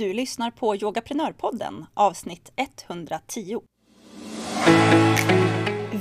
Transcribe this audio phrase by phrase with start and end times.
[0.00, 2.52] Du lyssnar på Yogaprenörpodden avsnitt
[2.88, 3.60] 110.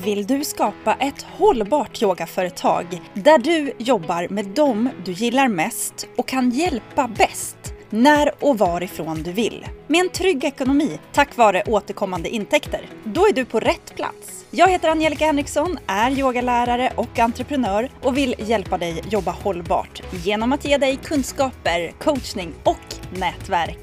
[0.04, 6.28] Vill du skapa ett hållbart yogaföretag där du jobbar med dem du gillar mest och
[6.28, 7.59] kan hjälpa bäst
[7.90, 9.66] när och varifrån du vill.
[9.88, 12.82] Med en trygg ekonomi tack vare återkommande intäkter.
[13.04, 14.46] Då är du på rätt plats.
[14.52, 20.54] Jag heter Angelica Henriksson, är yogalärare och entreprenör och vill hjälpa dig jobba hållbart genom
[20.54, 23.80] att ge dig kunskaper, coachning och nätverk.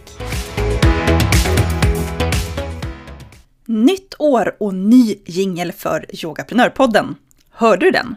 [3.66, 7.14] Nytt år och ny jingel för Yogaprenörpodden.
[7.50, 8.16] Hörde du den?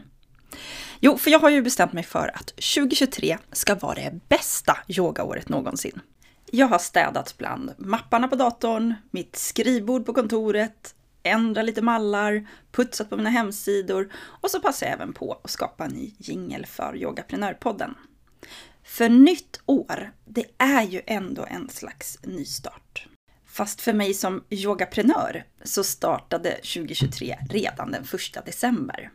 [1.01, 5.49] Jo, för jag har ju bestämt mig för att 2023 ska vara det bästa yogaåret
[5.49, 6.01] någonsin.
[6.51, 13.09] Jag har städat bland mapparna på datorn, mitt skrivbord på kontoret, ändrat lite mallar, putsat
[13.09, 16.97] på mina hemsidor och så passar jag även på att skapa en ny jingel för
[16.97, 17.95] Yogaprenörpodden.
[18.83, 23.07] För nytt år, det är ju ändå en slags nystart.
[23.45, 29.11] Fast för mig som yogaprenör så startade 2023 redan den 1 december.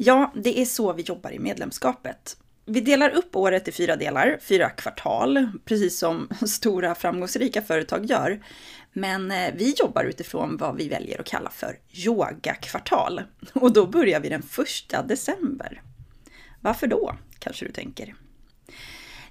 [0.00, 2.36] Ja, det är så vi jobbar i medlemskapet.
[2.64, 8.44] Vi delar upp året i fyra delar, fyra kvartal, precis som stora framgångsrika företag gör.
[8.92, 13.22] Men eh, vi jobbar utifrån vad vi väljer att kalla för yogakvartal.
[13.52, 15.82] Och då börjar vi den första december.
[16.60, 18.14] Varför då, kanske du tänker?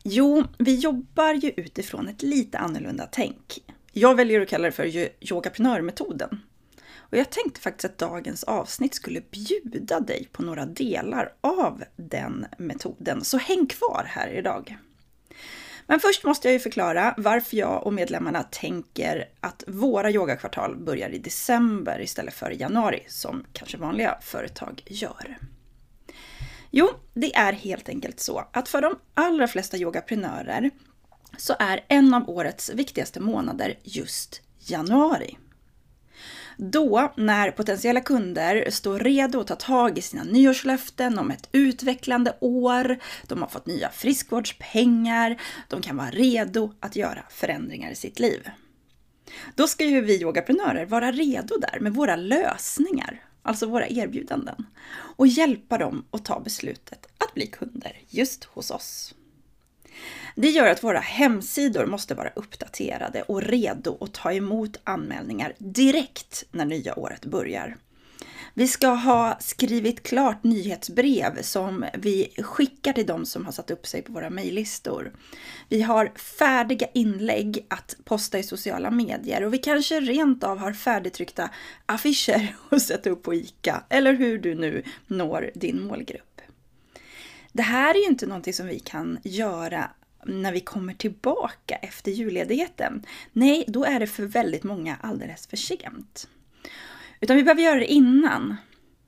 [0.03, 3.63] Jo, vi jobbar ju utifrån ett lite annorlunda tänk.
[3.91, 6.41] Jag väljer att kalla det för yogaprenörmetoden.
[7.09, 12.45] Och jag tänkte faktiskt att dagens avsnitt skulle bjuda dig på några delar av den
[12.57, 14.77] metoden, så häng kvar här idag.
[15.87, 21.09] Men först måste jag ju förklara varför jag och medlemmarna tänker att våra yogakvartal börjar
[21.09, 25.37] i december istället för i januari, som kanske vanliga företag gör.
[26.71, 30.71] Jo, det är helt enkelt så att för de allra flesta yogaprenörer
[31.37, 35.37] så är en av årets viktigaste månader just januari.
[36.59, 42.37] Då, när potentiella kunder står redo att ta tag i sina nyårslöften om ett utvecklande
[42.39, 42.97] år,
[43.27, 48.49] de har fått nya friskvårdspengar, de kan vara redo att göra förändringar i sitt liv.
[49.55, 55.27] Då ska ju vi yogaprenörer vara redo där med våra lösningar, alltså våra erbjudanden, och
[55.27, 59.13] hjälpa dem att ta beslutet att bli kunder just hos oss.
[60.35, 66.43] Det gör att våra hemsidor måste vara uppdaterade och redo att ta emot anmälningar direkt
[66.51, 67.77] när nya året börjar.
[68.57, 73.87] Vi ska ha skrivit klart nyhetsbrev som vi skickar till de som har satt upp
[73.87, 75.11] sig på våra mejllistor.
[75.69, 80.73] Vi har färdiga inlägg att posta i sociala medier och vi kanske rent av har
[80.73, 81.49] färdigtryckta
[81.85, 86.36] affischer att sätta upp på ICA eller hur du nu når din målgrupp.
[87.57, 89.91] Det här är ju inte någonting som vi kan göra
[90.25, 93.05] när vi kommer tillbaka efter julledigheten.
[93.33, 96.27] Nej, då är det för väldigt många alldeles för sent.
[97.19, 98.55] Utan vi behöver göra det innan.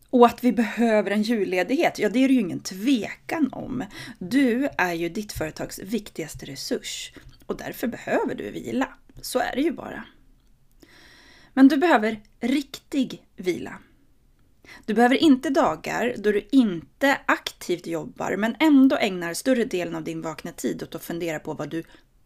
[0.10, 3.84] Och att vi behöver en julledighet, ja det är det ju ingen tvekan om.
[4.20, 7.14] Du är ju ditt företags viktigaste resurs
[7.46, 8.94] och därför behöver du vila.
[9.22, 10.04] Så är det ju bara.
[11.54, 13.80] Men du behöver riktig vila.
[14.86, 20.04] Du behöver inte dagar då du inte aktivt jobbar men ändå ägnar större delen av
[20.04, 21.84] din vakna tid åt att fundera på vad du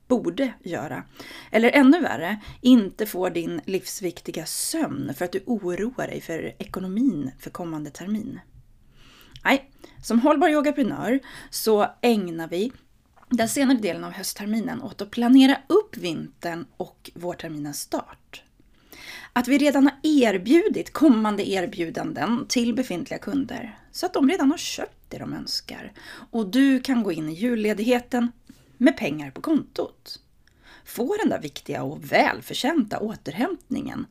[0.07, 1.03] borde göra.
[1.51, 7.31] Eller ännu värre, inte får din livsviktiga sömn för att du oroar dig för ekonomin
[7.39, 8.39] för kommande termin.
[9.43, 9.71] Nej,
[10.03, 12.71] som hållbar yogaprenör så ägnar vi
[13.29, 18.43] den senare delen av höstterminen åt att planera upp vintern och vårterminens start.
[19.33, 24.57] Att vi redan har erbjudit kommande erbjudanden till befintliga kunder så att de redan har
[24.57, 25.93] köpt det de önskar.
[26.31, 28.31] Och du kan gå in i julledigheten
[28.77, 30.19] med pengar på kontot.
[30.85, 34.05] Få den där viktiga och välförtjänta återhämtningen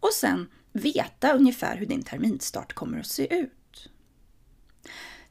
[0.00, 3.52] och sen veta ungefär hur din terminstart kommer att se ut.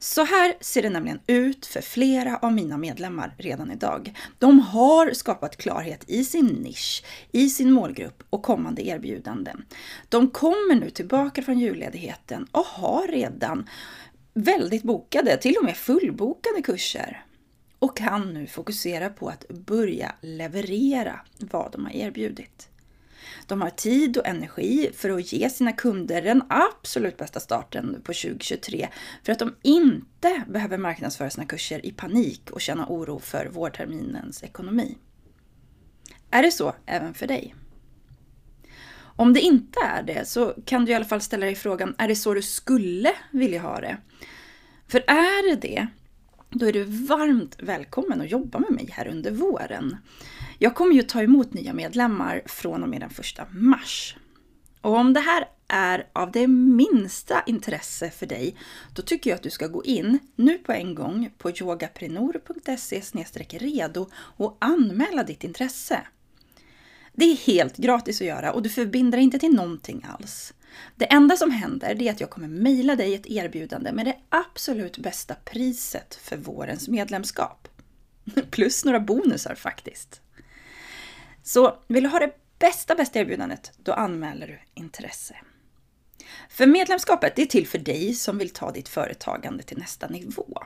[0.03, 4.13] Så här ser det nämligen ut för flera av mina medlemmar redan idag.
[4.39, 9.65] De har skapat klarhet i sin nisch, i sin målgrupp och kommande erbjudanden.
[10.09, 13.69] De kommer nu tillbaka från julledigheten och har redan
[14.33, 17.25] väldigt bokade, till och med fullbokade kurser
[17.79, 22.70] och kan nu fokusera på att börja leverera vad de har erbjudit.
[23.47, 28.13] De har tid och energi för att ge sina kunder den absolut bästa starten på
[28.13, 28.87] 2023
[29.23, 34.43] för att de inte behöver marknadsföra sina kurser i panik och känna oro för vårterminens
[34.43, 34.97] ekonomi.
[36.31, 37.55] Är det så även för dig?
[39.15, 42.07] Om det inte är det så kan du i alla fall ställa dig frågan, är
[42.07, 43.97] det så du skulle vilja ha det?
[44.87, 45.87] För är det det,
[46.49, 49.97] då är du varmt välkommen att jobba med mig här under våren.
[50.63, 54.15] Jag kommer ju ta emot nya medlemmar från och med den första mars.
[54.81, 58.55] Och om det här är av det minsta intresse för dig,
[58.95, 63.01] då tycker jag att du ska gå in nu på en gång på yogaprenor.se
[63.49, 66.01] redo och anmäla ditt intresse.
[67.13, 70.53] Det är helt gratis att göra och du förbinder dig inte till någonting alls.
[70.95, 74.97] Det enda som händer är att jag kommer mejla dig ett erbjudande med det absolut
[74.97, 77.67] bästa priset för vårens medlemskap.
[78.51, 80.21] Plus några bonusar faktiskt.
[81.43, 85.35] Så vill du ha det bästa, bästa erbjudandet, då anmäler du intresse.
[86.49, 90.63] För medlemskapet är till för dig som vill ta ditt företagande till nästa nivå.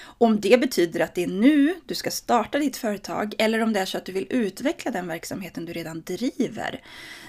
[0.00, 3.80] Om det betyder att det är nu du ska starta ditt företag eller om det
[3.80, 6.82] är så att du vill utveckla den verksamheten du redan driver.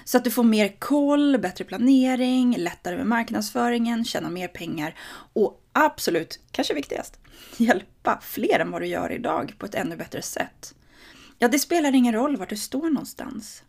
[0.04, 4.94] Så att du får mer koll, bättre planering, lättare med marknadsföringen, tjäna mer pengar
[5.32, 7.18] och absolut, kanske viktigast,
[7.56, 10.74] hjälpa fler än vad du gör idag på ett ännu bättre sätt.
[11.42, 13.62] Ja, det spelar ingen roll vart du står någonstans.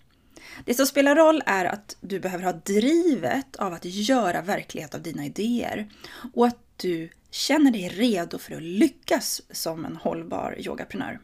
[0.65, 5.01] Det som spelar roll är att du behöver ha drivet av att göra verklighet av
[5.01, 5.89] dina idéer
[6.33, 11.19] och att du känner dig redo för att lyckas som en hållbar yogaprenör.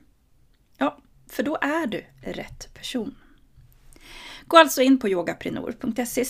[0.77, 0.97] Ja,
[1.27, 3.15] för då är du rätt person.
[4.47, 6.23] Gå alltså in på yogaprenor.se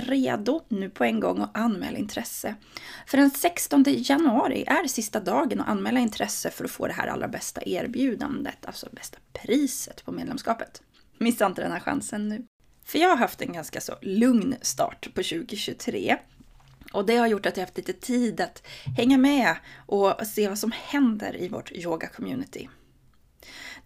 [0.00, 2.54] redo nu på en gång och anmäl intresse.
[3.06, 7.06] För den 16 januari är sista dagen att anmäla intresse för att få det här
[7.06, 10.82] allra bästa erbjudandet, alltså bästa priset på medlemskapet.
[11.18, 12.46] Missa inte den här chansen nu.
[12.84, 16.16] För jag har haft en ganska så lugn start på 2023
[16.92, 18.66] och det har gjort att jag haft lite tid att
[18.96, 22.68] hänga med och se vad som händer i vårt yoga-community.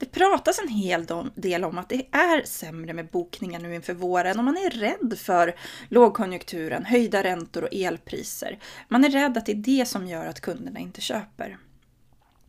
[0.00, 4.38] Det pratas en hel del om att det är sämre med bokningar nu inför våren
[4.38, 5.54] och man är rädd för
[5.88, 8.58] lågkonjunkturen, höjda räntor och elpriser.
[8.88, 11.58] Man är rädd att det är det som gör att kunderna inte köper.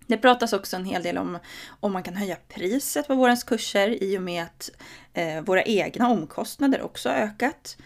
[0.07, 1.39] Det pratas också en hel del om
[1.79, 4.71] om man kan höja priset på vårens kurser i och med att
[5.13, 7.77] eh, våra egna omkostnader också har ökat.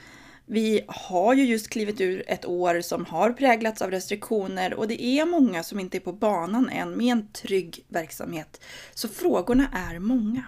[0.46, 5.04] Vi har ju just klivit ur ett år som har präglats av restriktioner och det
[5.04, 8.62] är många som inte är på banan än med en trygg verksamhet.
[8.94, 10.44] Så frågorna är många.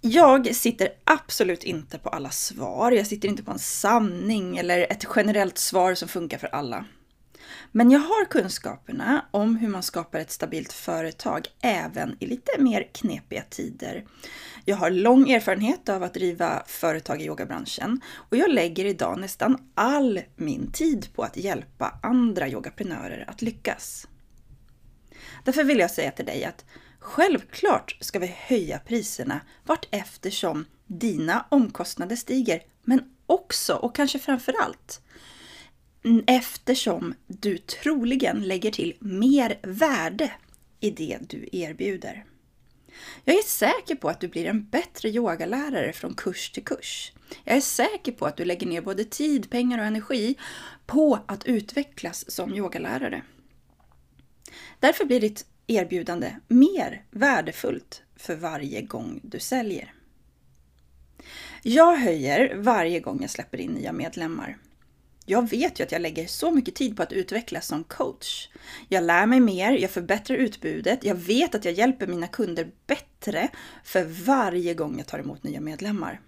[0.00, 2.92] Jag sitter absolut inte på alla svar.
[2.92, 6.84] Jag sitter inte på en sanning eller ett generellt svar som funkar för alla.
[7.74, 12.88] Men jag har kunskaperna om hur man skapar ett stabilt företag även i lite mer
[12.92, 14.04] knepiga tider.
[14.64, 19.58] Jag har lång erfarenhet av att driva företag i yogabranschen och jag lägger idag nästan
[19.74, 24.08] all min tid på att hjälpa andra yogaprenörer att lyckas.
[25.44, 26.64] Därför vill jag säga till dig att
[26.98, 34.54] självklart ska vi höja priserna vart eftersom dina omkostnader stiger, men också och kanske framför
[34.62, 35.00] allt
[36.04, 40.32] Mm, eftersom du troligen lägger till mer värde
[40.80, 42.24] i det du erbjuder.
[43.24, 47.12] Jag är säker på att du blir en bättre yogalärare från kurs till kurs.
[47.44, 50.34] Jag är säker på att du lägger ner både tid, pengar och energi
[50.86, 53.22] på att utvecklas som yogalärare.
[54.80, 59.94] Därför blir ditt erbjudande mer värdefullt för varje gång du säljer.
[61.62, 64.58] Jag höjer varje gång jag släpper in nya medlemmar.
[65.26, 68.48] Jag vet ju att jag lägger så mycket tid på att utvecklas som coach.
[68.88, 73.48] Jag lär mig mer, jag förbättrar utbudet, jag vet att jag hjälper mina kunder bättre
[73.84, 76.20] för varje gång jag tar emot nya medlemmar.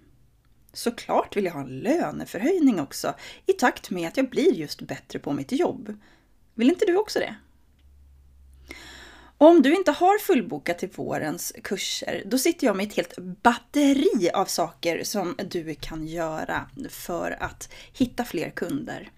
[0.73, 5.19] Såklart vill jag ha en löneförhöjning också i takt med att jag blir just bättre
[5.19, 5.97] på mitt jobb.
[6.53, 7.35] Vill inte du också det?
[9.37, 14.29] Om du inte har fullbokat till vårens kurser, då sitter jag med ett helt batteri
[14.33, 19.09] av saker som du kan göra för att hitta fler kunder.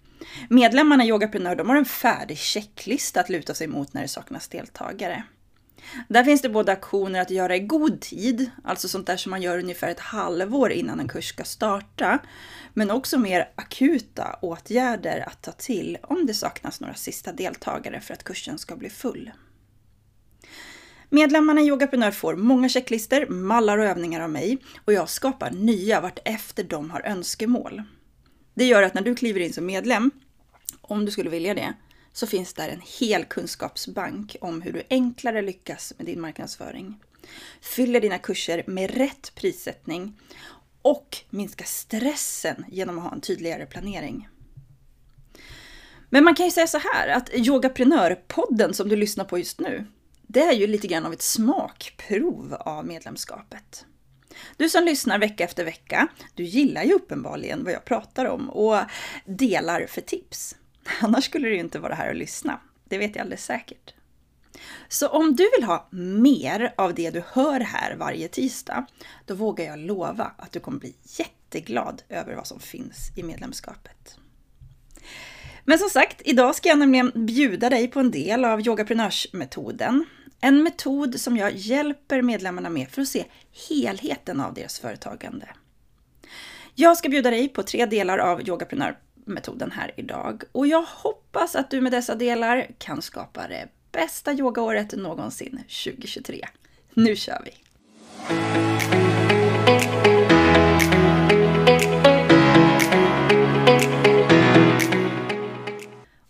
[0.48, 4.48] Medlemmarna i Yogaprenör de har en färdig checklista att luta sig mot när det saknas
[4.48, 5.22] deltagare.
[6.08, 9.42] Där finns det både aktioner att göra i god tid, alltså sånt där som man
[9.42, 12.18] gör ungefär ett halvår innan en kurs ska starta,
[12.74, 18.14] men också mer akuta åtgärder att ta till om det saknas några sista deltagare för
[18.14, 19.30] att kursen ska bli full.
[21.10, 26.00] Medlemmarna i Yogaprenör får många checklister, mallar och övningar av mig och jag skapar nya
[26.00, 27.82] vart efter de har önskemål.
[28.54, 30.10] Det gör att när du kliver in som medlem,
[30.80, 31.74] om du skulle vilja det,
[32.12, 37.00] så finns där en hel kunskapsbank om hur du enklare lyckas med din marknadsföring.
[37.60, 40.20] Fyller dina kurser med rätt prissättning
[40.82, 44.28] och minskar stressen genom att ha en tydligare planering.
[46.10, 49.86] Men man kan ju säga så här att Yogaprenörpodden som du lyssnar på just nu,
[50.30, 53.86] det är ju lite grann av ett smakprov av medlemskapet.
[54.56, 58.78] Du som lyssnar vecka efter vecka, du gillar ju uppenbarligen vad jag pratar om och
[59.24, 60.56] delar för tips.
[61.00, 62.60] Annars skulle du ju inte vara här och lyssna.
[62.84, 63.94] Det vet jag alldeles säkert.
[64.88, 65.88] Så om du vill ha
[66.22, 68.86] mer av det du hör här varje tisdag,
[69.26, 74.18] då vågar jag lova att du kommer bli jätteglad över vad som finns i medlemskapet.
[75.64, 80.04] Men som sagt, idag ska jag nämligen bjuda dig på en del av yogaprenörsmetoden.
[80.40, 83.24] En metod som jag hjälper medlemmarna med för att se
[83.68, 85.48] helheten av deras företagande.
[86.74, 91.70] Jag ska bjuda dig på tre delar av yogaprenörmetoden här idag och jag hoppas att
[91.70, 96.48] du med dessa delar kan skapa det bästa yogaåret någonsin 2023.
[96.94, 97.52] Nu kör vi!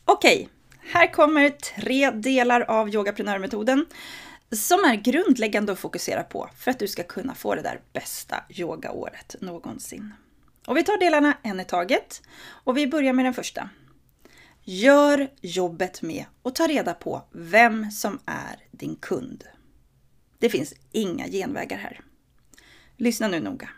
[0.04, 0.48] Okej,
[0.88, 3.86] här kommer tre delar av yogaprenörmetoden
[4.52, 8.44] som är grundläggande att fokusera på för att du ska kunna få det där bästa
[8.50, 10.12] yogaåret någonsin.
[10.66, 13.70] Och vi tar delarna en i taget och vi börjar med den första.
[14.62, 19.44] Gör jobbet med att ta reda på vem som är din kund.
[20.38, 22.00] Det finns inga genvägar här.
[22.96, 23.68] Lyssna nu noga.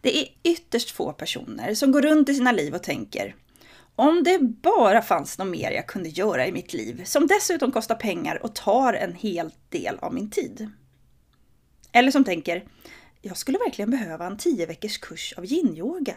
[0.00, 3.34] Det är ytterst få personer som går runt i sina liv och tänker
[3.96, 7.94] om det bara fanns något mer jag kunde göra i mitt liv som dessutom kostar
[7.94, 10.70] pengar och tar en hel del av min tid.
[11.92, 12.64] Eller som tänker,
[13.22, 16.16] jag skulle verkligen behöva en 10 veckors kurs av yin-yoga.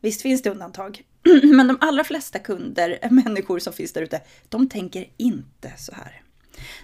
[0.00, 1.02] Visst finns det undantag,
[1.42, 6.22] men de allra flesta kunder, människor som finns där ute, de tänker inte så här.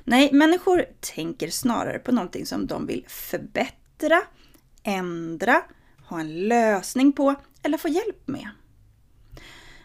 [0.04, 4.22] Nej, människor tänker snarare på någonting som de vill förbättra,
[4.82, 5.62] ändra,
[6.06, 8.48] ha en lösning på eller få hjälp med.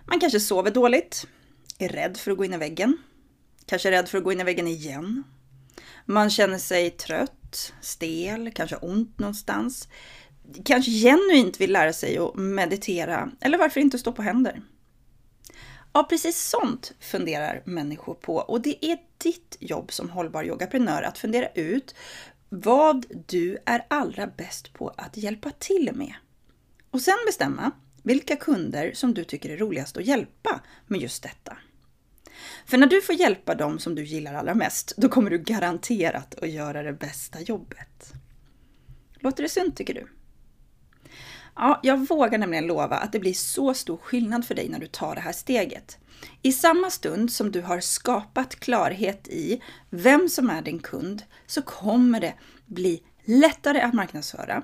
[0.09, 1.27] Man kanske sover dåligt,
[1.77, 2.97] är rädd för att gå in i väggen,
[3.65, 5.23] kanske är rädd för att gå in i väggen igen.
[6.05, 9.87] Man känner sig trött, stel, kanske ont någonstans.
[10.65, 14.61] Kanske genuint vill lära sig att meditera, eller varför inte stå på händer?
[15.93, 21.17] Ja, precis sånt funderar människor på och det är ditt jobb som hållbar yogaprenör att
[21.17, 21.95] fundera ut
[22.49, 26.13] vad du är allra bäst på att hjälpa till med.
[26.91, 27.71] Och sen bestämma
[28.09, 31.57] vilka kunder som du tycker är roligast att hjälpa med just detta.
[32.65, 36.35] För när du får hjälpa dem som du gillar allra mest, då kommer du garanterat
[36.35, 38.13] att göra det bästa jobbet.
[39.19, 40.07] Låter det sunt tycker du?
[41.55, 44.87] Ja, jag vågar nämligen lova att det blir så stor skillnad för dig när du
[44.87, 45.97] tar det här steget.
[46.41, 51.61] I samma stund som du har skapat klarhet i vem som är din kund så
[51.61, 52.33] kommer det
[52.65, 54.63] bli lättare att marknadsföra,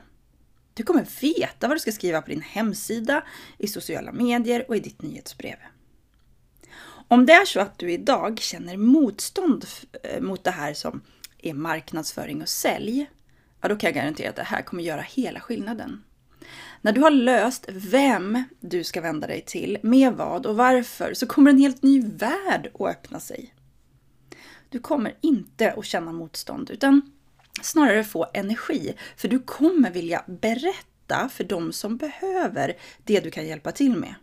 [0.75, 3.23] du kommer veta vad du ska skriva på din hemsida,
[3.57, 5.55] i sociala medier och i ditt nyhetsbrev.
[7.07, 9.65] Om det är så att du idag känner motstånd
[10.03, 11.01] eh, mot det här som
[11.37, 13.09] är marknadsföring och sälj,
[13.61, 16.03] ja då kan jag garantera att det här kommer göra hela skillnaden.
[16.81, 21.27] När du har löst vem du ska vända dig till, med vad och varför, så
[21.27, 23.53] kommer en helt ny värld att öppna sig.
[24.69, 27.14] Du kommer inte att känna motstånd, utan
[27.61, 28.93] snarare få energi.
[29.17, 34.15] För du kommer vilja berätta för de som behöver det du kan hjälpa till med.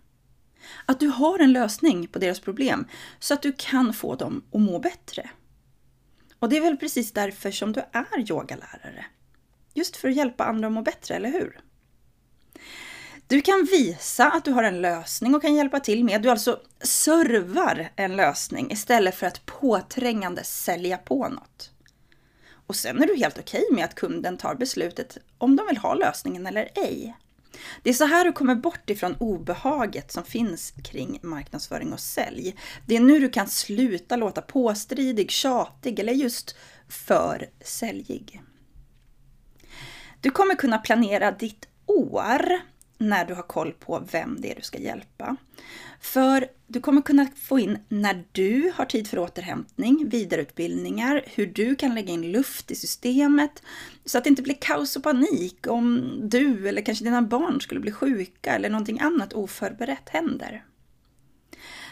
[0.86, 2.86] Att du har en lösning på deras problem
[3.18, 5.30] så att du kan få dem att må bättre.
[6.38, 9.06] Och det är väl precis därför som du är yogalärare.
[9.74, 11.60] Just för att hjälpa andra att må bättre, eller hur?
[13.26, 16.22] Du kan visa att du har en lösning och kan hjälpa till med.
[16.22, 21.71] Du alltså servar en lösning istället för att påträngande sälja på något.
[22.66, 25.76] Och sen är du helt okej okay med att kunden tar beslutet om de vill
[25.76, 27.16] ha lösningen eller ej.
[27.82, 32.56] Det är så här du kommer bort ifrån obehaget som finns kring marknadsföring och sälj.
[32.86, 36.56] Det är nu du kan sluta låta påstridig, tjatig eller just
[36.88, 38.42] för säljig.
[40.20, 42.60] Du kommer kunna planera ditt år
[42.98, 45.36] när du har koll på vem det är du ska hjälpa.
[46.00, 51.76] För du kommer kunna få in när du har tid för återhämtning, vidareutbildningar, hur du
[51.76, 53.62] kan lägga in luft i systemet
[54.04, 57.80] så att det inte blir kaos och panik om du eller kanske dina barn skulle
[57.80, 60.64] bli sjuka eller någonting annat oförberett händer.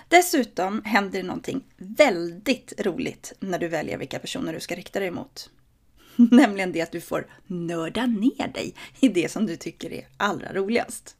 [0.08, 5.10] Dessutom händer det någonting väldigt roligt när du väljer vilka personer du ska rikta dig
[5.10, 5.50] mot.
[6.16, 10.52] Nämligen det att du får nörda ner dig i det som du tycker är allra
[10.52, 11.16] roligast.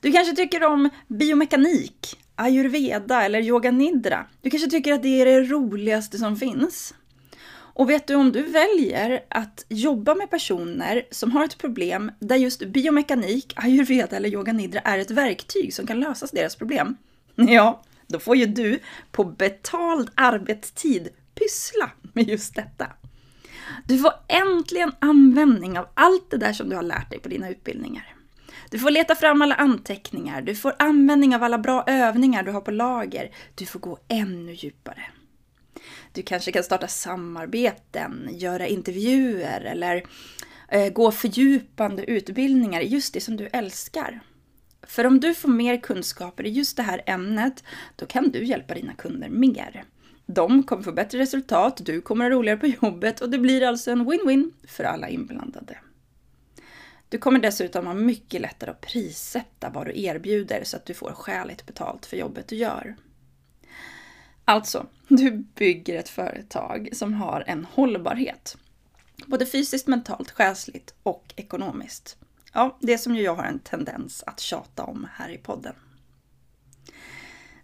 [0.00, 4.26] Du kanske tycker om biomekanik, ayurveda eller yoga nidra.
[4.42, 6.94] Du kanske tycker att det är det roligaste som finns.
[7.80, 12.36] Och vet du, om du väljer att jobba med personer som har ett problem där
[12.36, 16.96] just biomekanik, ayurveda eller yoga nidra är ett verktyg som kan lösa deras problem.
[17.36, 18.78] Ja, då får ju du
[19.12, 22.86] på betald arbetstid pyssla med just detta.
[23.86, 27.48] Du får äntligen användning av allt det där som du har lärt dig på dina
[27.48, 28.14] utbildningar.
[28.70, 32.60] Du får leta fram alla anteckningar, du får användning av alla bra övningar du har
[32.60, 33.30] på lager.
[33.54, 35.02] Du får gå ännu djupare.
[36.12, 40.04] Du kanske kan starta samarbeten, göra intervjuer eller
[40.68, 44.20] eh, gå fördjupande utbildningar i just det som du älskar.
[44.82, 47.64] För om du får mer kunskaper i just det här ämnet,
[47.96, 49.84] då kan du hjälpa dina kunder mer.
[50.26, 53.90] De kommer få bättre resultat, du kommer ha roligare på jobbet och det blir alltså
[53.90, 55.78] en win-win för alla inblandade.
[57.10, 61.12] Du kommer dessutom ha mycket lättare att prissätta vad du erbjuder så att du får
[61.12, 62.96] skäligt betalt för jobbet du gör.
[64.44, 68.56] Alltså, du bygger ett företag som har en hållbarhet.
[69.26, 72.16] Både fysiskt, mentalt, själsligt och ekonomiskt.
[72.52, 75.74] Ja, det som ju jag har en tendens att tjata om här i podden.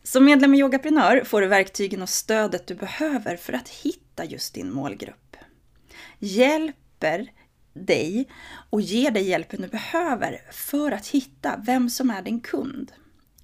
[0.03, 4.55] Som medlem i Yogaprenör får du verktygen och stödet du behöver för att hitta just
[4.55, 5.37] din målgrupp.
[6.19, 7.33] Hjälper
[7.77, 8.29] dig
[8.71, 12.93] och ger dig hjälpen du behöver för att hitta vem som är din kund.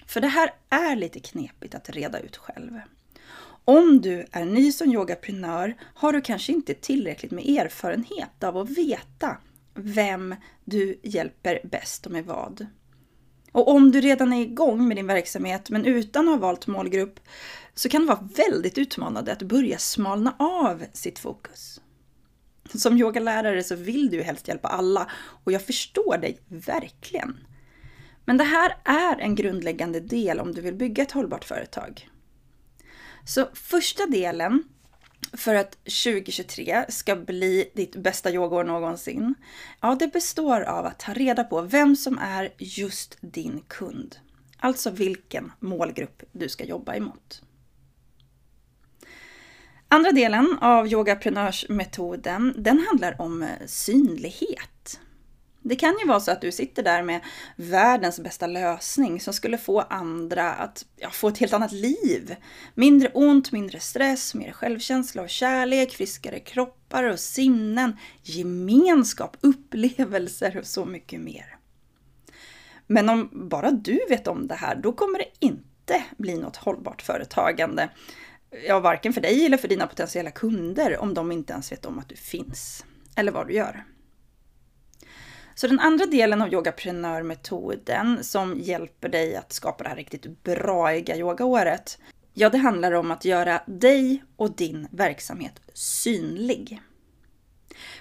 [0.06, 2.80] För det här är lite knepigt att reda ut själv.
[3.64, 8.70] Om du är ny som yogaprenör har du kanske inte tillräckligt med erfarenhet av att
[8.70, 9.36] veta
[9.74, 10.34] vem
[10.64, 12.66] du hjälper bäst och med vad.
[13.52, 17.20] Och om du redan är igång med din verksamhet men utan att ha valt målgrupp
[17.74, 21.80] så kan det vara väldigt utmanande att börja smalna av sitt fokus.
[22.74, 25.10] Som yogalärare så vill du ju helst hjälpa alla
[25.44, 27.36] och jag förstår dig verkligen.
[28.24, 32.08] Men det här är en grundläggande del om du vill bygga ett hållbart företag.
[33.24, 34.64] Så första delen
[35.32, 39.34] för att 2023 ska bli ditt bästa yogaår någonsin,
[39.80, 44.16] ja det består av att ta reda på vem som är just din kund.
[44.58, 47.42] Alltså vilken målgrupp du ska jobba emot.
[49.92, 55.00] Andra delen av yogaprenörsmetoden, den handlar om eh, synlighet.
[55.62, 57.20] Det kan ju vara så att du sitter där med
[57.56, 62.36] världens bästa lösning som skulle få andra att ja, få ett helt annat liv.
[62.74, 70.66] Mindre ont, mindre stress, mer självkänsla och kärlek, friskare kroppar och sinnen, gemenskap, upplevelser och
[70.66, 71.56] så mycket mer.
[72.86, 77.02] Men om bara du vet om det här, då kommer det inte bli något hållbart
[77.02, 77.88] företagande.
[78.66, 81.98] Ja, varken för dig eller för dina potentiella kunder om de inte ens vet om
[81.98, 82.84] att du finns.
[83.16, 83.84] Eller vad du gör.
[85.54, 91.16] Så den andra delen av yogaprenörmetoden som hjälper dig att skapa det här riktigt braiga
[91.16, 91.98] yogaåret,
[92.34, 96.80] ja det handlar om att göra dig och din verksamhet synlig.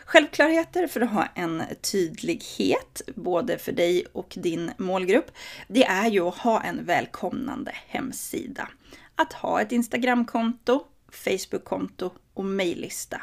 [0.06, 5.32] Självklarheter för att ha en tydlighet, både för dig och din målgrupp,
[5.68, 8.68] det är ju att ha en välkomnande hemsida.
[9.16, 13.22] Att ha ett Instagramkonto, Facebookkonto och mejllista.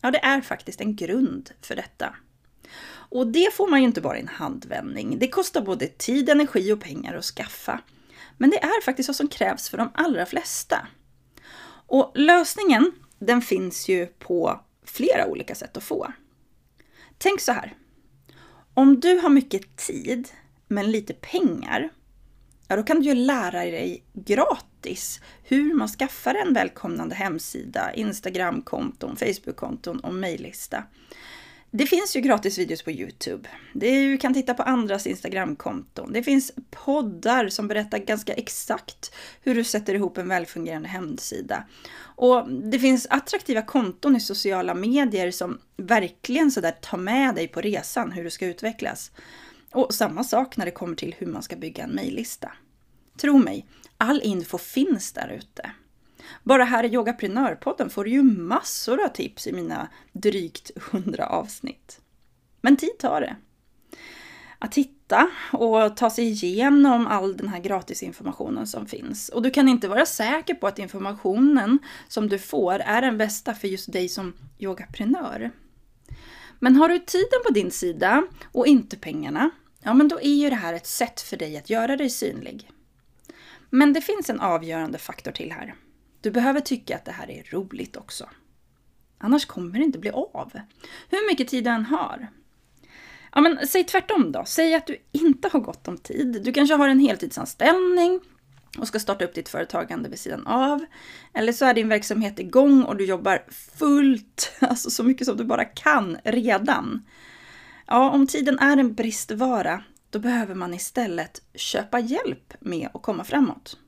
[0.00, 2.16] Ja, det är faktiskt en grund för detta.
[3.12, 5.18] Och det får man ju inte bara i en handvändning.
[5.18, 7.80] Det kostar både tid, energi och pengar att skaffa.
[8.36, 10.86] Men det är faktiskt vad som krävs för de allra flesta.
[11.86, 16.12] Och lösningen, den finns ju på flera olika sätt att få.
[17.18, 17.74] Tänk så här.
[18.74, 20.28] Om du har mycket tid,
[20.68, 21.90] men lite pengar,
[22.72, 29.16] ja då kan du ju lära dig gratis hur man skaffar en välkomnande hemsida, Instagramkonton,
[29.16, 30.84] Facebookkonton och mejllista.
[31.70, 33.48] Det finns ju gratis videos på Youtube.
[33.72, 36.12] Du kan titta på andras Instagramkonton.
[36.12, 41.64] Det finns poddar som berättar ganska exakt hur du sätter ihop en välfungerande hemsida.
[42.00, 47.60] Och det finns attraktiva konton i sociala medier som verkligen sådär tar med dig på
[47.60, 49.10] resan hur du ska utvecklas.
[49.72, 52.52] Och samma sak när det kommer till hur man ska bygga en mejllista.
[53.20, 53.66] Tro mig,
[53.98, 55.70] all info finns där ute.
[56.42, 62.00] Bara här i Yogaprenörpodden får du ju massor av tips i mina drygt 100 avsnitt.
[62.60, 63.36] Men tid tar det.
[64.58, 69.28] Att hitta och ta sig igenom all den här gratisinformationen som finns.
[69.28, 73.54] Och du kan inte vara säker på att informationen som du får är den bästa
[73.54, 75.50] för just dig som yogaprenör.
[76.58, 79.50] Men har du tiden på din sida och inte pengarna,
[79.82, 82.70] ja men då är ju det här ett sätt för dig att göra dig synlig.
[83.70, 85.74] Men det finns en avgörande faktor till här.
[86.20, 88.28] Du behöver tycka att det här är roligt också.
[89.18, 90.52] Annars kommer det inte bli av.
[91.08, 92.28] Hur mycket tid du än har.
[93.32, 94.44] Ja, men säg tvärtom då.
[94.46, 96.42] Säg att du inte har gott om tid.
[96.44, 98.20] Du kanske har en heltidsanställning
[98.78, 100.84] och ska starta upp ditt företagande vid sidan av.
[101.34, 103.44] Eller så är din verksamhet igång och du jobbar
[103.76, 107.06] fullt, alltså så mycket som du bara kan redan.
[107.92, 113.24] Ja, om tiden är en bristvara, då behöver man istället köpa hjälp med att komma
[113.24, 113.78] framåt.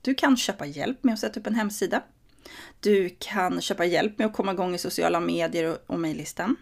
[0.00, 2.02] Du kan köpa hjälp med att sätta upp en hemsida.
[2.80, 6.56] Du kan köpa hjälp med att komma igång i sociala medier och, mejllistan.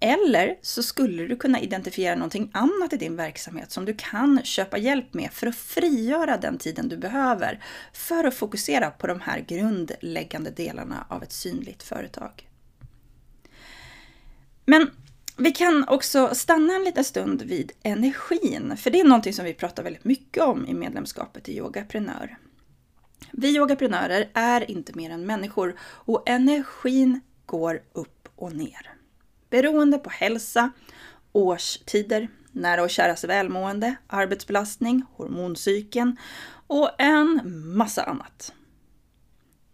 [0.00, 4.78] Eller så skulle du kunna identifiera någonting annat i din verksamhet som du kan köpa
[4.78, 9.40] hjälp med för att frigöra den tiden du behöver för att fokusera på de här
[9.40, 12.47] grundläggande delarna av ett synligt företag.
[14.70, 14.90] Men
[15.36, 19.54] vi kan också stanna en liten stund vid energin, för det är någonting som vi
[19.54, 22.38] pratar väldigt mycket om i medlemskapet i Yogaprenör.
[23.32, 28.92] Vi yogaprenörer är inte mer än människor och energin går upp och ner.
[29.50, 30.70] Beroende på hälsa,
[31.32, 36.16] årstider, nära och käras välmående, arbetsbelastning, hormoncykeln
[36.66, 37.40] och en
[37.76, 38.52] massa annat.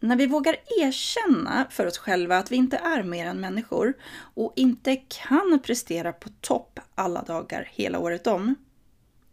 [0.04, 3.94] När vi vågar erkänna för oss själva att vi inte är mer än människor
[4.34, 8.54] och inte kan prestera på topp alla dagar hela året om,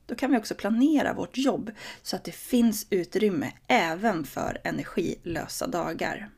[0.06, 5.68] då kan vi också planera vårt jobb så att det finns utrymme även för energilösa
[5.68, 6.30] dagar.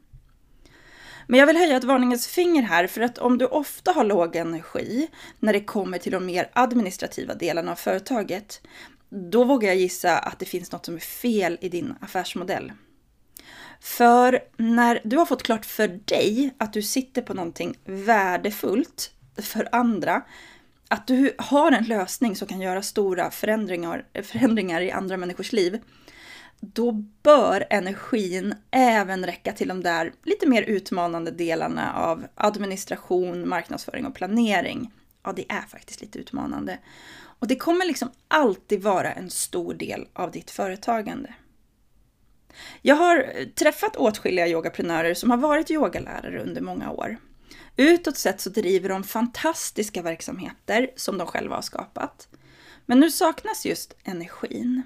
[1.28, 4.36] Men jag vill höja ett varningens finger här för att om du ofta har låg
[4.36, 5.08] energi
[5.40, 8.62] när det kommer till de mer administrativa delarna av företaget,
[9.10, 12.72] då vågar jag gissa att det finns något som är fel i din affärsmodell.
[13.84, 19.70] För när du har fått klart för dig att du sitter på någonting värdefullt för
[19.72, 20.22] andra,
[20.88, 25.80] att du har en lösning som kan göra stora förändringar, förändringar i andra människors liv,
[26.60, 26.92] då
[27.24, 34.16] bör energin även räcka till de där lite mer utmanande delarna av administration, marknadsföring och
[34.16, 34.92] planering.
[35.24, 36.80] Ja, det är faktiskt lite utmanande.
[37.16, 41.34] Och det kommer liksom alltid vara en stor del av ditt företagande.
[42.82, 47.18] Jag har eh, träffat åtskilliga yogaprenörer som har varit yogalärare under många år.
[47.78, 52.28] Utåt sett så driver de fantastiska verksamheter som de själva har skapat.
[52.86, 54.84] Men nu saknas just energin.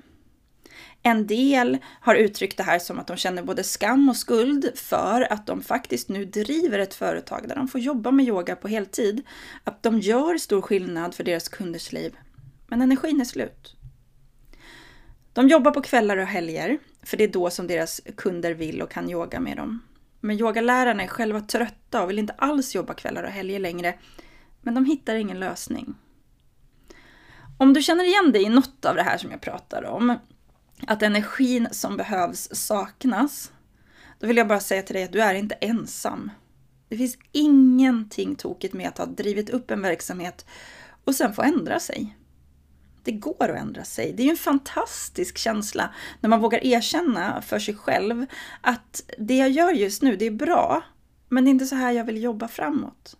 [1.03, 5.33] En del har uttryckt det här som att de känner både skam och skuld för
[5.33, 9.23] att de faktiskt nu driver ett företag där de får jobba med yoga på heltid.
[9.63, 12.17] Att de gör stor skillnad för deras kunders liv.
[12.67, 13.75] Men energin är slut.
[15.33, 18.91] De jobbar på kvällar och helger, för det är då som deras kunder vill och
[18.91, 19.79] kan yoga med dem.
[20.19, 23.93] Men yogalärarna är själva trötta och vill inte alls jobba kvällar och helger längre.
[24.61, 25.95] Men de hittar ingen lösning.
[27.57, 30.17] Om du känner igen dig i något av det här som jag pratar om,
[30.87, 33.51] att energin som behövs saknas,
[34.19, 36.31] då vill jag bara säga till dig att du är inte ensam.
[36.89, 40.45] Det finns ingenting tokigt med att ha drivit upp en verksamhet
[41.03, 42.16] och sen få ändra sig.
[43.07, 44.13] Det går att ändra sig.
[44.13, 48.25] Det är ju en fantastisk känsla när man vågar erkänna för sig själv
[48.61, 50.83] att det jag gör just nu, det är bra,
[51.29, 53.17] men det är inte så här jag vill jobba framåt.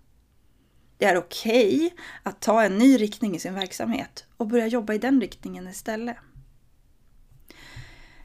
[0.98, 1.90] Det är okej okay
[2.24, 6.18] att ta en ny riktning i sin verksamhet och börja jobba i den riktningen istället.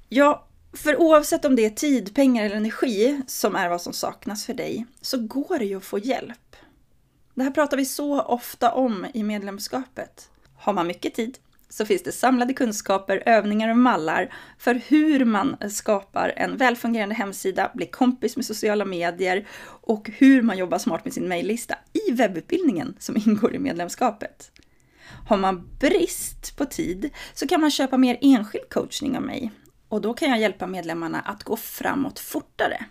[0.09, 4.47] Ja, för oavsett om det är tid, pengar eller energi som är vad som saknas
[4.47, 6.57] för dig, så går det ju att få hjälp.
[7.35, 10.29] Det här pratar vi så ofta om i medlemskapet.
[10.57, 11.39] Har man mycket tid
[11.73, 17.71] så finns det samlade kunskaper, övningar och mallar för hur man skapar en välfungerande hemsida,
[17.75, 22.97] blir kompis med sociala medier och hur man jobbar smart med sin mejllista i webbutbildningen
[22.99, 24.51] som ingår i medlemskapet.
[25.29, 29.51] Har man brist på tid så kan man köpa mer enskild coachning av mig
[29.89, 32.85] och då kan jag hjälpa medlemmarna att gå framåt fortare.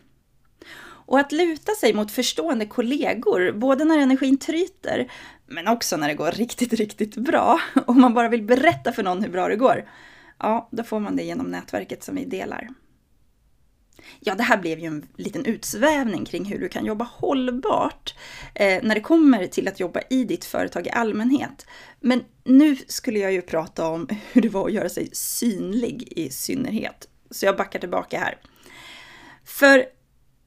[1.11, 5.11] Och att luta sig mot förstående kollegor, både när energin tryter,
[5.51, 7.59] men också när det går riktigt, riktigt bra.
[7.87, 9.89] Om man bara vill berätta för någon hur bra det går,
[10.39, 12.69] ja, då får man det genom nätverket som vi delar.
[14.19, 18.15] Ja, det här blev ju en liten utsvävning kring hur du kan jobba hållbart
[18.55, 21.65] eh, när det kommer till att jobba i ditt företag i allmänhet.
[21.99, 26.29] Men nu skulle jag ju prata om hur det var att göra sig synlig i
[26.29, 27.07] synnerhet.
[27.31, 28.37] Så jag backar tillbaka här.
[29.45, 29.85] För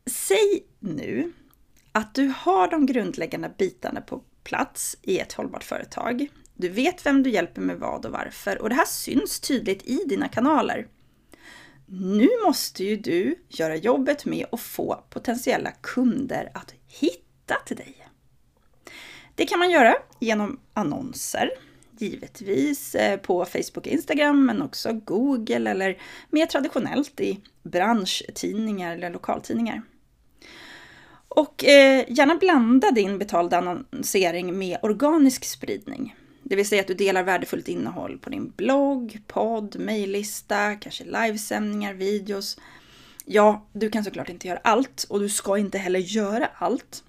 [0.06, 1.32] säg nu
[1.92, 6.28] att du har de grundläggande bitarna på plats i ett hållbart företag.
[6.54, 10.04] Du vet vem du hjälper med vad och varför och det här syns tydligt i
[10.06, 10.86] dina kanaler.
[11.86, 18.08] Nu måste ju du göra jobbet med att få potentiella kunder att hitta till dig.
[19.34, 21.50] Det kan man göra genom annonser,
[21.98, 25.98] givetvis eh, på Facebook och Instagram, men också Google eller
[26.30, 29.82] mer traditionellt i branschtidningar eller lokaltidningar.
[31.34, 36.16] Och eh, gärna blanda din betalda annonsering med organisk spridning.
[36.42, 41.94] Det vill säga att du delar värdefullt innehåll på din blogg, podd, mejllista, kanske livesändningar,
[41.94, 42.58] videos.
[43.24, 47.04] Ja, du kan såklart inte göra allt och du ska inte heller göra allt.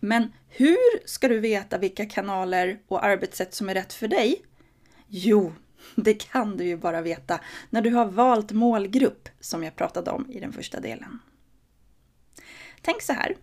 [0.00, 4.42] Men hur ska du veta vilka kanaler och arbetssätt som är rätt för dig?
[5.06, 5.52] Jo,
[5.94, 10.30] det kan du ju bara veta när du har valt målgrupp som jag pratade om
[10.30, 11.18] i den första delen.
[12.82, 13.36] Tänk så här.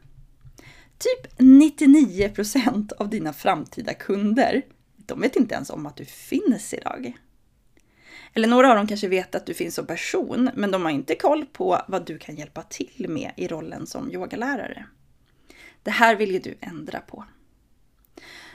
[0.98, 4.62] Typ 99% av dina framtida kunder,
[4.98, 7.18] de vet inte ens om att du finns idag.
[8.34, 11.16] Eller några av dem kanske vet att du finns som person, men de har inte
[11.16, 14.86] koll på vad du kan hjälpa till med i rollen som yogalärare.
[15.84, 17.26] Det här vill ju du ändra på.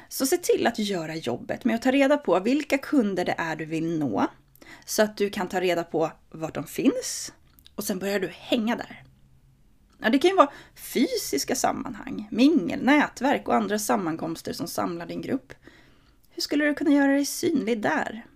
[0.09, 3.57] Så se till att göra jobbet med att ta reda på vilka kunder det är
[3.57, 4.27] du vill nå,
[4.85, 7.33] så att du kan ta reda på vart de finns
[7.75, 9.03] och sen börjar du hänga där.
[10.03, 15.23] Ja, det kan ju vara fysiska sammanhang, mingel, nätverk och andra sammankomster som samlar din
[15.23, 15.53] grupp.
[16.31, 18.27] Hur skulle du kunna göra dig synlig där?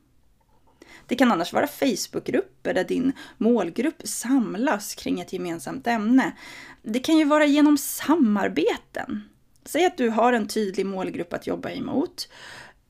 [1.06, 6.32] Det kan annars vara Facebookgrupper där din målgrupp samlas kring ett gemensamt ämne.
[6.82, 9.28] Det kan ju vara genom samarbeten.
[9.64, 12.28] Säg att du har en tydlig målgrupp att jobba emot.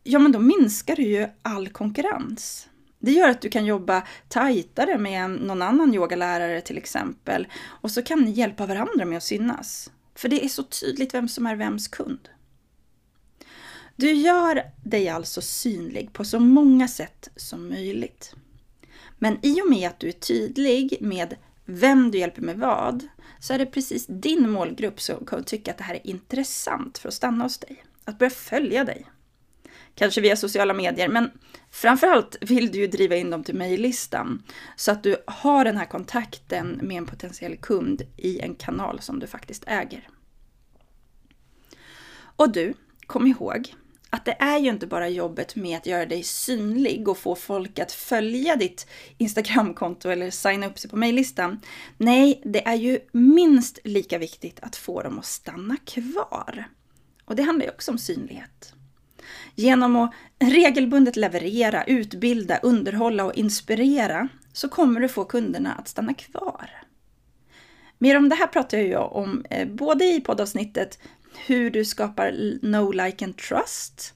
[0.02, 2.68] Ja, men då minskar du ju all konkurrens.
[3.04, 7.46] Det gör att du kan jobba tajtare med någon annan yogalärare till exempel.
[7.64, 9.90] Och så kan ni hjälpa varandra med att synas.
[10.14, 12.28] För det är så tydligt vem som är vems kund.
[13.96, 18.34] Du gör dig alltså synlig på så många sätt som möjligt.
[19.18, 23.08] Men i och med att du är tydlig med vem du hjälper med vad,
[23.40, 27.08] så är det precis din målgrupp som kommer tycka att det här är intressant för
[27.08, 27.84] att stanna hos dig.
[28.04, 29.06] Att börja följa dig.
[29.94, 31.30] Kanske via sociala medier, men
[31.70, 34.42] framförallt vill du ju driva in dem till mejllistan.
[34.76, 39.18] Så att du har den här kontakten med en potentiell kund i en kanal som
[39.18, 40.08] du faktiskt äger.
[42.36, 42.74] Och du,
[43.06, 43.74] kom ihåg
[44.10, 47.78] att det är ju inte bara jobbet med att göra dig synlig och få folk
[47.78, 48.86] att följa ditt
[49.18, 51.60] Instagramkonto eller signa upp sig på mejllistan.
[51.96, 56.64] Nej, det är ju minst lika viktigt att få dem att stanna kvar.
[57.24, 58.74] Och det handlar ju också om synlighet.
[59.54, 66.14] Genom att regelbundet leverera, utbilda, underhålla och inspirera så kommer du få kunderna att stanna
[66.14, 66.70] kvar.
[67.98, 70.98] Mer om det här pratar jag ju om eh, både i poddavsnittet
[71.46, 74.14] hur du skapar No Like and Trust.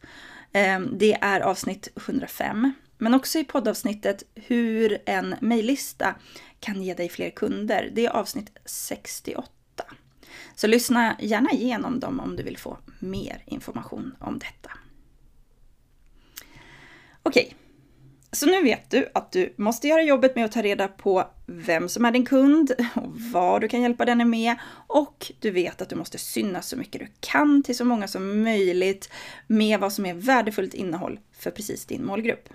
[0.52, 2.72] Eh, det är avsnitt 105.
[2.98, 6.14] Men också i poddavsnittet hur en mejllista
[6.60, 7.90] kan ge dig fler kunder.
[7.94, 9.48] Det är avsnitt 68.
[10.54, 14.70] Så lyssna gärna igenom dem om du vill få mer information om detta.
[17.28, 17.54] Okej,
[18.32, 21.88] så nu vet du att du måste göra jobbet med att ta reda på vem
[21.88, 24.56] som är din kund och vad du kan hjälpa denne med.
[24.86, 28.42] Och du vet att du måste synas så mycket du kan till så många som
[28.42, 29.10] möjligt
[29.46, 32.48] med vad som är värdefullt innehåll för precis din målgrupp.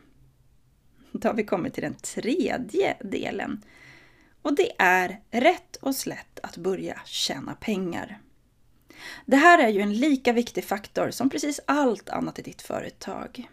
[1.11, 3.61] Då har vi kommit till den tredje delen.
[4.41, 8.19] Och det är rätt och slätt att börja tjäna pengar.
[9.25, 13.49] Det här är ju en lika viktig faktor som precis allt annat i ditt företag.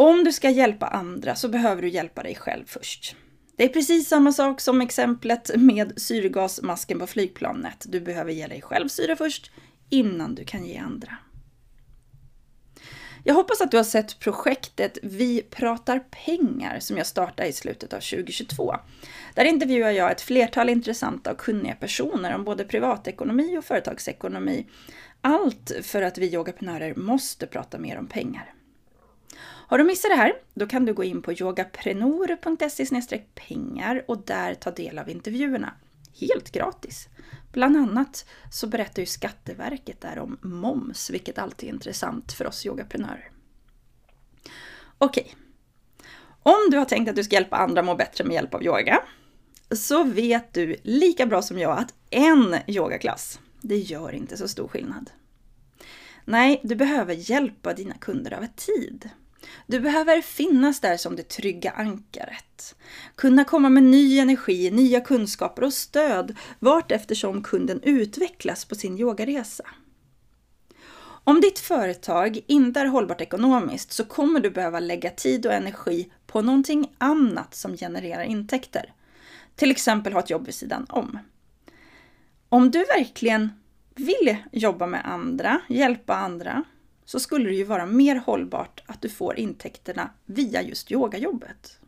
[0.00, 3.16] Om du ska hjälpa andra så behöver du hjälpa dig själv först.
[3.56, 7.86] Det är precis samma sak som exemplet med syrgasmasken på flygplanet.
[7.88, 9.50] Du behöver ge dig själv syre först
[9.90, 11.18] innan du kan ge andra.
[13.24, 17.92] Jag hoppas att du har sett projektet Vi pratar pengar som jag startade i slutet
[17.92, 18.74] av 2022.
[19.34, 24.66] Där intervjuar jag ett flertal intressanta och kunniga personer om både privatekonomi och företagsekonomi.
[25.20, 28.54] Allt för att vi yogaprenörer måste prata mer om pengar.
[29.70, 34.54] Har du missat det här, då kan du gå in på yogaprenor.se pengar och där
[34.54, 35.74] ta del av intervjuerna.
[36.20, 37.08] Helt gratis!
[37.52, 42.66] Bland annat så berättar ju Skatteverket där om moms, vilket alltid är intressant för oss
[42.66, 43.30] yogaprenörer.
[44.98, 45.34] Okej.
[46.42, 49.02] Om du har tänkt att du ska hjälpa andra må bättre med hjälp av yoga,
[49.70, 54.68] så vet du lika bra som jag att en yogaklass, det gör inte så stor
[54.68, 55.10] skillnad.
[56.24, 59.10] Nej, du behöver hjälpa dina kunder över tid.
[59.66, 62.74] Du behöver finnas där som det trygga ankaret.
[63.14, 68.98] Kunna komma med ny energi, nya kunskaper och stöd vart eftersom kunden utvecklas på sin
[68.98, 69.64] yogaresa.
[71.24, 76.12] Om ditt företag inte är hållbart ekonomiskt så kommer du behöva lägga tid och energi
[76.26, 78.92] på någonting annat som genererar intäkter.
[79.56, 81.18] Till exempel ha ett jobb vid sidan om.
[82.48, 83.50] Om du verkligen
[83.94, 86.64] vill jobba med andra, hjälpa andra,
[87.10, 91.78] så skulle det ju vara mer hållbart att du får intäkterna via just yogajobbet.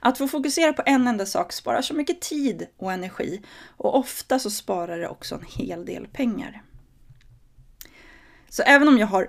[0.00, 3.42] Att få fokusera på en enda sak sparar så mycket tid och energi
[3.76, 6.62] och ofta så sparar det också en hel del pengar.
[8.48, 9.28] Så även om jag har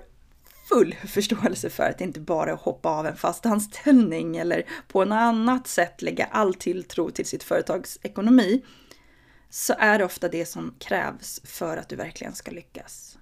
[0.68, 4.62] full förståelse för att det inte bara är att hoppa av en fast anställning eller
[4.88, 8.64] på något annat sätt lägga all tilltro till sitt företags ekonomi,
[9.50, 13.18] så är det ofta det som krävs för att du verkligen ska lyckas.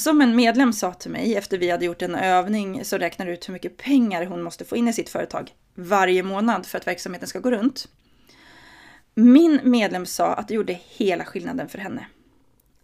[0.00, 3.48] Som en medlem sa till mig efter vi hade gjort en övning så räknar ut
[3.48, 7.28] hur mycket pengar hon måste få in i sitt företag varje månad för att verksamheten
[7.28, 7.88] ska gå runt.
[9.14, 12.06] Min medlem sa att det gjorde hela skillnaden för henne.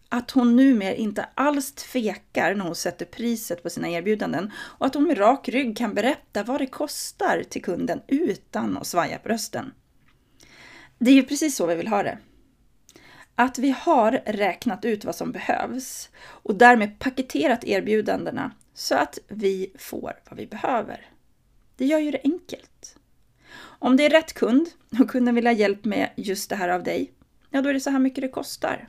[0.08, 4.94] att hon numera inte alls tvekar när hon sätter priset på sina erbjudanden och att
[4.94, 9.28] hon med rak rygg kan berätta vad det kostar till kunden utan att svaja på
[9.28, 9.72] rösten.
[10.98, 12.18] Det är ju precis så vi vill ha det.
[13.34, 19.72] Att vi har räknat ut vad som behövs och därmed paketerat erbjudandena så att vi
[19.78, 21.06] får vad vi behöver.
[21.76, 22.96] Det gör ju det enkelt.
[23.60, 24.68] Om det är rätt kund
[25.00, 27.12] och kunden vill ha hjälp med just det här av dig,
[27.50, 28.88] ja då är det så här mycket det kostar.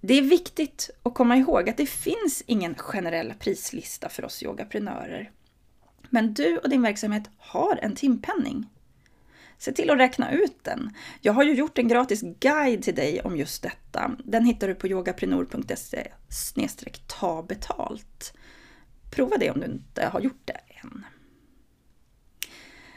[0.00, 5.30] Det är viktigt att komma ihåg att det finns ingen generell prislista för oss yogaprenörer.
[6.10, 8.66] Men du och din verksamhet har en timpenning.
[9.58, 10.90] Se till att räkna ut den.
[11.20, 14.16] Jag har ju gjort en gratis guide till dig om just detta.
[14.24, 16.08] Den hittar du på yogaprenor.se
[17.06, 18.34] ta betalt.
[19.10, 21.04] Prova det om du inte har gjort det än.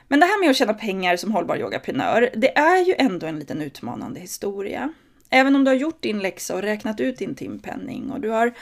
[0.08, 3.40] Men det här med att tjäna pengar som hållbar yogaprenör, det är ju ändå en
[3.40, 4.94] liten utmanande historia.
[5.30, 8.54] Även om du har gjort din läxa och räknat ut din timpenning och du har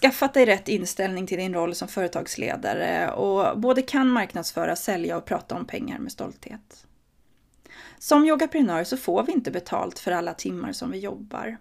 [0.00, 5.24] skaffat dig rätt inställning till din roll som företagsledare och både kan marknadsföra, sälja och
[5.24, 6.86] prata om pengar med stolthet.
[7.98, 11.58] Som yogaprenör så får vi inte betalt för alla timmar som vi jobbar.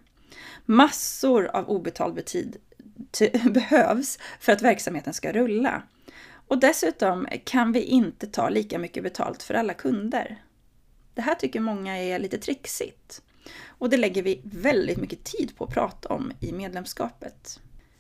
[0.65, 2.57] Massor av obetald tid
[3.51, 5.83] behövs för att verksamheten ska rulla.
[6.47, 10.43] Och dessutom kan vi inte ta lika mycket betalt för alla kunder.
[11.13, 13.21] Det här tycker många är lite trixigt.
[13.67, 17.59] Och det lägger vi väldigt mycket tid på att prata om i medlemskapet.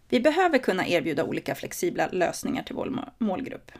[0.09, 3.71] Vi behöver kunna erbjuda olika flexibla lösningar till vår målgrupp.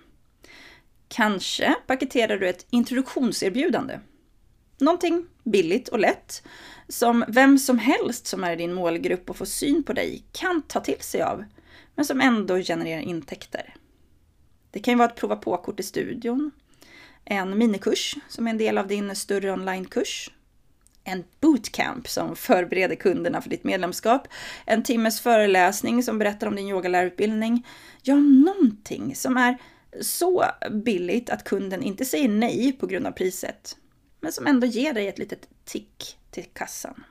[1.07, 3.99] Kanske paketerar du ett introduktionserbjudande.
[4.83, 6.43] Någonting billigt och lätt
[6.87, 10.61] som vem som helst som är i din målgrupp och får syn på dig kan
[10.61, 11.43] ta till sig av,
[11.95, 13.75] men som ändå genererar intäkter.
[14.71, 16.51] Det kan ju vara ett prova på-kort i studion,
[17.25, 20.31] en minikurs som är en del av din större onlinekurs,
[21.03, 24.27] en bootcamp som förbereder kunderna för ditt medlemskap,
[24.65, 27.67] en timmes föreläsning som berättar om din yogalärarutbildning.
[28.01, 29.57] Ja, någonting som är
[30.01, 33.77] så billigt att kunden inte säger nej på grund av priset,
[34.23, 37.03] men som ändå ger dig ett litet tick till kassan.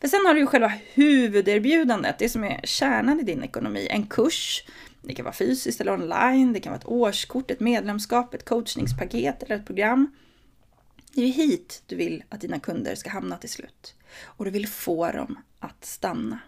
[0.00, 3.86] För sen har du ju själva huvuderbjudandet, det som är kärnan i din ekonomi.
[3.90, 4.64] En kurs,
[5.02, 9.42] det kan vara fysiskt eller online, det kan vara ett årskort, ett medlemskap, ett coachningspaket
[9.42, 10.16] eller ett program.
[11.12, 13.94] Det är ju hit du vill att dina kunder ska hamna till slut.
[14.24, 16.38] Och du vill få dem att stanna.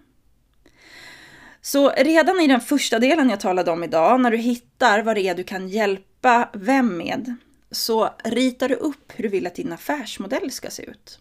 [1.61, 5.29] Så redan i den första delen jag talade om idag, när du hittar vad det
[5.29, 7.37] är du kan hjälpa vem med,
[7.75, 11.21] så ritar du upp hur du vill att din affärsmodell ska se ut.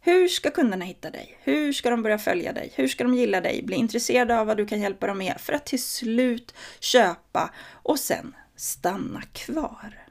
[0.00, 1.38] Hur ska kunderna hitta dig?
[1.42, 2.72] Hur ska de börja följa dig?
[2.74, 3.62] Hur ska de gilla dig?
[3.62, 7.98] Bli intresserade av vad du kan hjälpa dem med för att till slut köpa och
[7.98, 10.04] sen stanna kvar.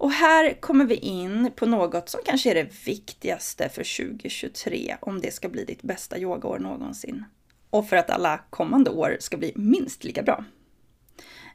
[0.00, 5.20] Och här kommer vi in på något som kanske är det viktigaste för 2023 om
[5.20, 7.24] det ska bli ditt bästa yogaår någonsin.
[7.70, 10.44] Och för att alla kommande år ska bli minst lika bra.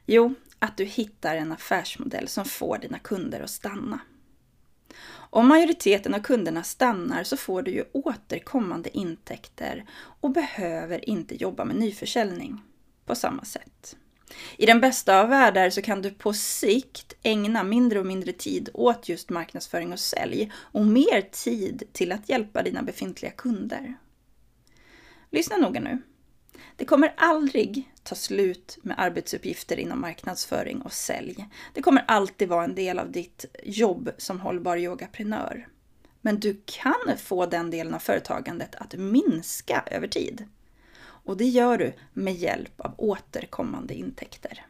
[0.06, 4.00] Jo, att du hittar en affärsmodell som får dina kunder att stanna.
[5.30, 9.84] Om majoriteten av kunderna stannar så får du ju återkommande intäkter
[10.20, 12.62] och behöver inte jobba med nyförsäljning
[13.06, 13.96] på samma sätt.
[14.56, 18.68] I den bästa av världar så kan du på sikt ägna mindre och mindre tid
[18.74, 23.94] åt just marknadsföring och sälj och mer tid till att hjälpa dina befintliga kunder.
[25.30, 26.02] Lyssna noga nu.
[26.76, 31.48] Det kommer aldrig ta slut med arbetsuppgifter inom marknadsföring och sälj.
[31.72, 35.68] Det kommer alltid vara en del av ditt jobb som hållbar yogaprenör.
[36.20, 40.44] Men du kan få den delen av företagandet att minska över tid.
[40.98, 44.66] Och det gör du med hjälp av återkommande intäkter.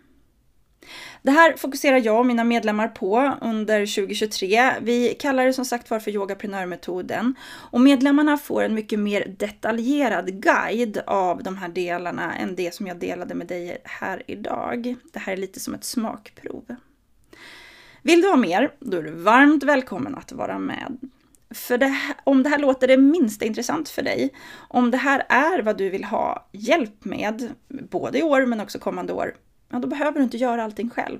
[1.23, 4.73] Det här fokuserar jag och mina medlemmar på under 2023.
[4.81, 7.35] Vi kallar det som sagt var för yogaprenörmetoden
[7.71, 12.87] och medlemmarna får en mycket mer detaljerad guide av de här delarna än det som
[12.87, 14.97] jag delade med dig här idag.
[15.13, 16.77] Det här är lite som ett smakprov.
[18.03, 18.73] Vill du ha mer?
[18.81, 20.99] Då är du varmt välkommen att vara med.
[21.51, 24.35] För det om det här låter det minsta intressant för dig,
[24.69, 28.79] om det här är vad du vill ha hjälp med, både i år men också
[28.79, 29.35] kommande år,
[29.69, 31.19] ja, då behöver du inte göra allting själv.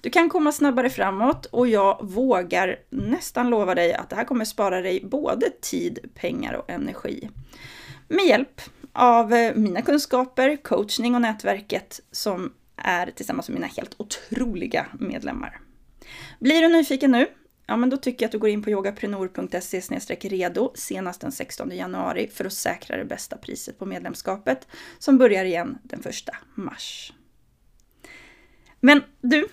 [0.00, 4.44] Du kan komma snabbare framåt och jag vågar nästan lova dig att det här kommer
[4.44, 7.28] spara dig både tid, pengar och energi.
[8.08, 8.60] Med hjälp
[8.92, 15.60] av eh, mina kunskaper, coachning och nätverket som är tillsammans med mina helt otroliga medlemmar.
[16.40, 17.26] Blir du nyfiken nu?
[17.66, 19.80] Ja, men då tycker jag att du går in på yogaprenor.se
[20.28, 24.68] redo senast den 16 januari för att säkra det bästa priset på medlemskapet
[24.98, 26.14] som börjar igen den 1
[26.54, 27.12] mars.
[28.84, 29.48] Men du,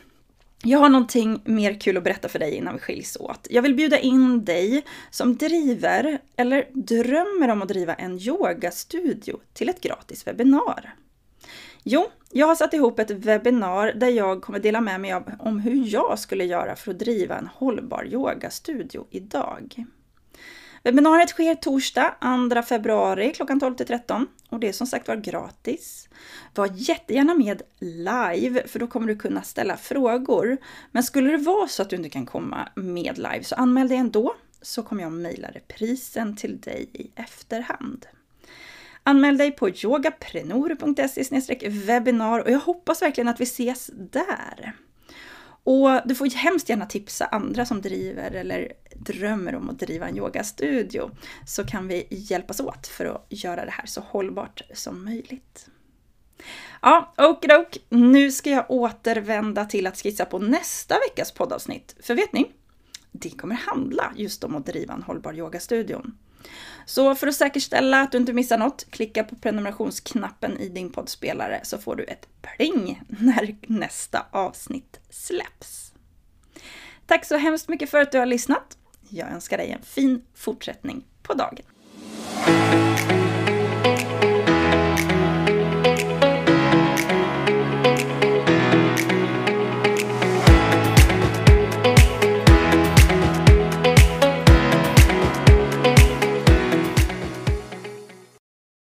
[0.64, 3.48] Jag har någonting mer kul att berätta för dig innan vi skiljs åt.
[3.50, 9.70] Jag vill bjuda in dig som driver eller drömmer om att driva en yogastudio till
[9.70, 10.96] ett gratis webbinar.
[11.84, 15.60] Jo, jag har satt ihop ett webbinar där jag kommer dela med mig av om
[15.60, 19.86] hur jag skulle göra för att driva en hållbar yogastudio idag.
[20.84, 22.16] Webbinariet sker torsdag
[22.54, 26.10] 2 februari klockan 12 till 13 och det är som sagt var gratis.
[26.56, 30.58] Var jättegärna med live för då kommer du kunna ställa frågor.
[30.92, 33.98] Men skulle det vara så att du inte kan komma med live så anmäl dig
[33.98, 38.06] ändå så kommer jag mejla reprisen till dig i efterhand.
[39.04, 44.74] Anmäl dig på yogaprenor.se webbinar och jag hoppas verkligen att vi ses där.
[45.70, 50.18] Och du får hemskt gärna tipsa andra som driver eller drömmer om att driva en
[50.18, 51.12] yogastudio.
[51.46, 55.70] Så kan vi hjälpas åt för att göra det här så hållbart som möjligt.
[56.82, 57.78] Ja, okidok.
[57.90, 61.96] Nu ska jag återvända till att skissa på nästa veckas poddavsnitt.
[62.00, 62.52] För vet ni?
[63.12, 66.02] Det kommer handla just om att driva en hållbar yogastudio.
[66.86, 71.60] Så för att säkerställa att du inte missar något, klicka på prenumerationsknappen i din poddspelare
[71.64, 75.94] så får du ett pling när nästa avsnitt släpps.
[77.06, 78.78] Tack så hemskt mycket för att du har lyssnat.
[79.10, 81.66] Jag önskar dig en fin fortsättning på dagen.